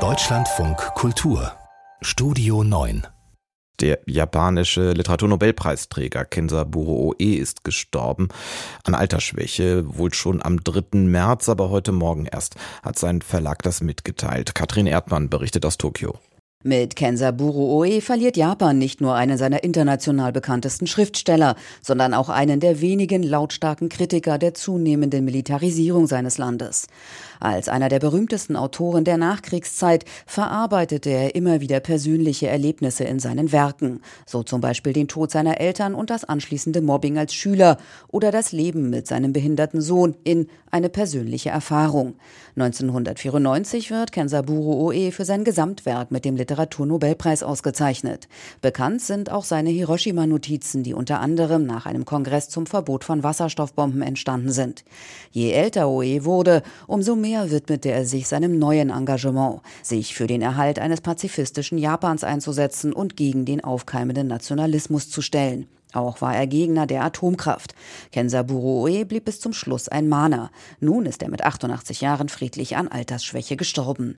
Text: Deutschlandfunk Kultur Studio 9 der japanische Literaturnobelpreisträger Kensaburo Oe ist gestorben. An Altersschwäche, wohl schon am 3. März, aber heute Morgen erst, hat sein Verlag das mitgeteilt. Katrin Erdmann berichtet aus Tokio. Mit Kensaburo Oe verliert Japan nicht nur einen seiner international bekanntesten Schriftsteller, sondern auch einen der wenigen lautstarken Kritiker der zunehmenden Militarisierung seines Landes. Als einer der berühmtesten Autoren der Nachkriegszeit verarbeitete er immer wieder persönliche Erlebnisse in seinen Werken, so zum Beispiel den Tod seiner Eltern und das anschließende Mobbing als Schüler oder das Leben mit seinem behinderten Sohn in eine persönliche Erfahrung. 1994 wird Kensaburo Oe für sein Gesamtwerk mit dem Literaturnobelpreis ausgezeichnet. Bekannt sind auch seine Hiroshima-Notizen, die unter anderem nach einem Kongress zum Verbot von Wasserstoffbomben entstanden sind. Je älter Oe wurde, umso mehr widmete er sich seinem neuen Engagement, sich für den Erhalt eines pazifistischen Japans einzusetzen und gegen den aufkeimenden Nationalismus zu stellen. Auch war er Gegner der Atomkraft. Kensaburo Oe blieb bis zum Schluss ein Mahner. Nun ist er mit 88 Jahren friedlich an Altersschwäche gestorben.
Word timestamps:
Deutschlandfunk 0.00 0.76
Kultur 0.96 1.52
Studio 2.02 2.62
9 2.62 3.06
der 3.80 4.00
japanische 4.06 4.92
Literaturnobelpreisträger 4.92 6.26
Kensaburo 6.26 7.08
Oe 7.08 7.36
ist 7.36 7.64
gestorben. 7.64 8.28
An 8.84 8.94
Altersschwäche, 8.94 9.84
wohl 9.96 10.12
schon 10.12 10.42
am 10.42 10.62
3. 10.62 10.98
März, 10.98 11.48
aber 11.48 11.70
heute 11.70 11.92
Morgen 11.92 12.26
erst, 12.26 12.56
hat 12.82 12.98
sein 12.98 13.22
Verlag 13.22 13.62
das 13.62 13.80
mitgeteilt. 13.80 14.54
Katrin 14.54 14.86
Erdmann 14.86 15.30
berichtet 15.30 15.64
aus 15.64 15.78
Tokio. 15.78 16.18
Mit 16.64 16.96
Kensaburo 16.96 17.78
Oe 17.78 18.00
verliert 18.00 18.36
Japan 18.36 18.78
nicht 18.78 19.00
nur 19.00 19.14
einen 19.14 19.36
seiner 19.36 19.62
international 19.62 20.32
bekanntesten 20.32 20.86
Schriftsteller, 20.86 21.54
sondern 21.82 22.14
auch 22.14 22.30
einen 22.30 22.60
der 22.60 22.80
wenigen 22.80 23.22
lautstarken 23.22 23.90
Kritiker 23.90 24.38
der 24.38 24.54
zunehmenden 24.54 25.24
Militarisierung 25.24 26.06
seines 26.06 26.38
Landes. 26.38 26.88
Als 27.40 27.68
einer 27.68 27.90
der 27.90 27.98
berühmtesten 27.98 28.56
Autoren 28.56 29.04
der 29.04 29.18
Nachkriegszeit 29.18 30.06
verarbeitete 30.24 31.10
er 31.10 31.34
immer 31.34 31.60
wieder 31.60 31.78
persönliche 31.78 32.48
Erlebnisse 32.48 33.04
in 33.04 33.20
seinen 33.20 33.52
Werken, 33.52 34.00
so 34.24 34.42
zum 34.42 34.62
Beispiel 34.62 34.94
den 34.94 35.08
Tod 35.08 35.30
seiner 35.30 35.60
Eltern 35.60 35.94
und 35.94 36.08
das 36.08 36.24
anschließende 36.24 36.80
Mobbing 36.80 37.18
als 37.18 37.34
Schüler 37.34 37.76
oder 38.08 38.32
das 38.32 38.52
Leben 38.52 38.88
mit 38.88 39.06
seinem 39.06 39.34
behinderten 39.34 39.82
Sohn 39.82 40.16
in 40.24 40.48
eine 40.70 40.88
persönliche 40.88 41.50
Erfahrung. 41.50 42.14
1994 42.56 43.90
wird 43.90 44.12
Kensaburo 44.12 44.88
Oe 44.88 45.12
für 45.12 45.26
sein 45.26 45.44
Gesamtwerk 45.44 46.10
mit 46.10 46.24
dem 46.24 46.36
Literaturnobelpreis 46.46 47.42
ausgezeichnet. 47.42 48.28
Bekannt 48.60 49.02
sind 49.02 49.32
auch 49.32 49.44
seine 49.44 49.70
Hiroshima-Notizen, 49.70 50.84
die 50.84 50.94
unter 50.94 51.20
anderem 51.20 51.66
nach 51.66 51.86
einem 51.86 52.04
Kongress 52.04 52.48
zum 52.48 52.66
Verbot 52.66 53.02
von 53.02 53.24
Wasserstoffbomben 53.24 54.00
entstanden 54.00 54.52
sind. 54.52 54.84
Je 55.32 55.50
älter 55.50 55.88
Oe 55.88 56.24
wurde, 56.24 56.62
umso 56.86 57.16
mehr 57.16 57.50
widmete 57.50 57.90
er 57.90 58.06
sich 58.06 58.28
seinem 58.28 58.60
neuen 58.60 58.90
Engagement, 58.90 59.60
sich 59.82 60.14
für 60.14 60.28
den 60.28 60.40
Erhalt 60.40 60.78
eines 60.78 61.00
pazifistischen 61.00 61.78
Japans 61.78 62.22
einzusetzen 62.22 62.92
und 62.92 63.16
gegen 63.16 63.44
den 63.44 63.64
aufkeimenden 63.64 64.28
Nationalismus 64.28 65.10
zu 65.10 65.22
stellen. 65.22 65.66
Auch 65.92 66.20
war 66.20 66.36
er 66.36 66.46
Gegner 66.46 66.86
der 66.86 67.02
Atomkraft. 67.02 67.74
Kensaburo 68.12 68.82
Oe 68.84 69.04
blieb 69.04 69.24
bis 69.24 69.40
zum 69.40 69.52
Schluss 69.52 69.88
ein 69.88 70.08
Mahner. 70.08 70.50
Nun 70.78 71.06
ist 71.06 71.22
er 71.22 71.30
mit 71.30 71.42
88 71.42 72.02
Jahren 72.02 72.28
friedlich 72.28 72.76
an 72.76 72.88
Altersschwäche 72.88 73.56
gestorben. 73.56 74.16